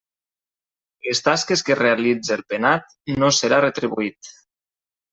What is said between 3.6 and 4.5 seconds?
retribuït.